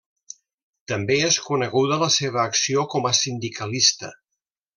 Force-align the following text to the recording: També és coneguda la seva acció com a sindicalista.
També 0.91 1.17
és 1.27 1.37
coneguda 1.49 1.99
la 2.05 2.07
seva 2.15 2.41
acció 2.45 2.87
com 2.95 3.07
a 3.11 3.13
sindicalista. 3.21 4.13